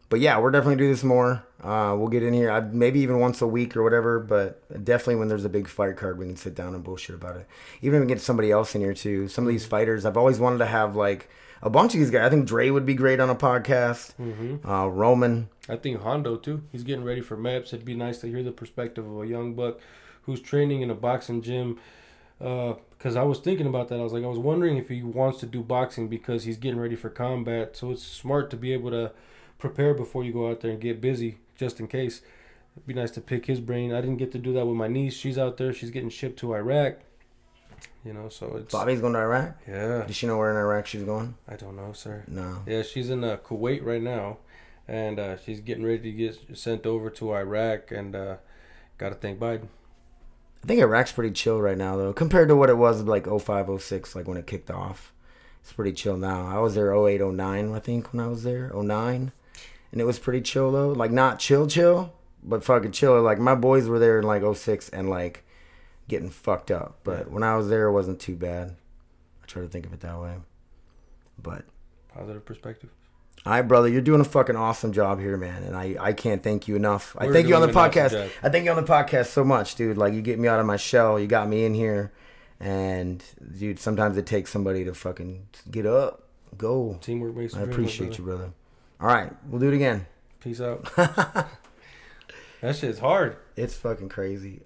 [0.08, 1.44] But yeah, we're definitely do this more.
[1.62, 4.20] Uh, we'll get in here, uh, maybe even once a week or whatever.
[4.20, 7.36] But definitely when there's a big fight card, we can sit down and bullshit about
[7.36, 7.48] it.
[7.82, 9.28] Even if we get somebody else in here too.
[9.28, 11.28] Some of these fighters, I've always wanted to have like
[11.62, 12.26] a bunch of these guys.
[12.26, 14.14] I think Dre would be great on a podcast.
[14.20, 14.68] Mm-hmm.
[14.68, 16.62] Uh, Roman, I think Hondo too.
[16.70, 17.68] He's getting ready for MEPS.
[17.68, 19.80] It'd be nice to hear the perspective of a young buck
[20.22, 21.80] who's training in a boxing gym.
[22.38, 24.00] Because I was thinking about that.
[24.00, 26.80] I was like, I was wondering if he wants to do boxing because he's getting
[26.80, 27.76] ready for combat.
[27.76, 29.12] So it's smart to be able to
[29.58, 32.20] prepare before you go out there and get busy, just in case.
[32.76, 33.92] It'd be nice to pick his brain.
[33.94, 35.14] I didn't get to do that with my niece.
[35.14, 35.72] She's out there.
[35.72, 36.96] She's getting shipped to Iraq.
[38.04, 39.56] You know, so it's Bobby's going to Iraq.
[39.66, 40.04] yeah.
[40.06, 41.36] Does she know where in Iraq she's going?
[41.48, 42.24] I don't know, sir.
[42.28, 42.62] No.
[42.66, 44.38] Yeah, she's in uh, Kuwait right now,
[44.86, 48.36] and uh, she's getting ready to get sent over to Iraq, and uh,
[48.98, 49.68] got to thank Biden.
[50.64, 53.82] I think Iraq's pretty chill right now though, compared to what it was like 05,
[53.82, 55.12] 06, like when it kicked off.
[55.60, 56.46] It's pretty chill now.
[56.46, 59.30] I was there 08, 09, I think, when I was there, 09.
[59.92, 60.88] And it was pretty chill though.
[60.88, 63.20] Like not chill chill, but fucking chill.
[63.20, 65.44] Like my boys were there in like 06 and like
[66.08, 66.98] getting fucked up.
[67.04, 68.74] But when I was there it wasn't too bad.
[69.42, 70.36] I try to think of it that way.
[71.38, 71.66] But
[72.08, 72.88] Positive perspective.
[73.46, 76.42] All right, brother, you're doing a fucking awesome job here, man, and I, I can't
[76.42, 77.14] thank you enough.
[77.18, 78.30] I We're thank you on the an awesome podcast.
[78.42, 79.98] I thank you on the podcast so much, dude.
[79.98, 81.20] Like you get me out of my shell.
[81.20, 82.12] You got me in here,
[82.58, 83.22] and
[83.58, 86.98] dude, sometimes it takes somebody to fucking get up, go.
[87.02, 87.52] Teamwork makes.
[87.52, 88.18] the I dream work, appreciate brother.
[88.18, 88.52] you, brother.
[89.00, 90.06] All right, we'll do it again.
[90.40, 90.84] Peace out.
[90.96, 91.48] that
[92.76, 93.36] shit's hard.
[93.56, 94.62] It's fucking crazy.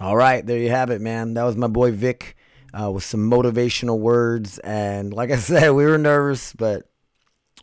[0.00, 1.34] All right, there you have it, man.
[1.34, 2.36] That was my boy Vic
[2.72, 4.58] uh, with some motivational words.
[4.60, 6.89] And like I said, we were nervous, but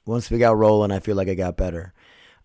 [0.08, 1.94] once we got rolling, I feel like I got better.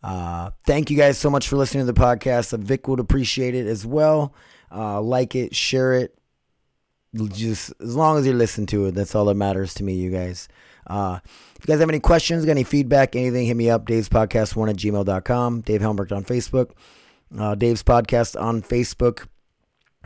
[0.02, 2.56] Uh, thank you guys so much for listening to the podcast.
[2.58, 4.34] Vic would appreciate it as well.
[4.74, 6.18] Uh, like it, share it,
[7.14, 10.10] just as long as you listen to it, that's all that matters to me, you
[10.10, 10.48] guys.
[10.86, 13.86] Uh, if you guys have any questions, got any feedback, anything, hit me up.
[13.86, 15.60] Dave's podcast one at gmail.com.
[15.60, 16.70] Dave Helmbrecht on Facebook.
[17.38, 19.26] Uh, Dave's podcast on Facebook.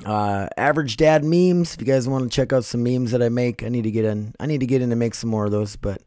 [0.04, 1.74] Uh, average dad memes.
[1.74, 3.90] If you guys want to check out some memes that I make, I need to
[3.90, 4.34] get in.
[4.38, 6.02] I need to get in to make some more of those, but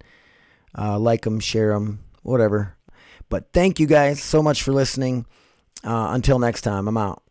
[0.77, 2.75] uh, like them, share them, whatever.
[3.29, 5.25] But thank you guys so much for listening.
[5.83, 7.23] Uh, until next time, I'm out.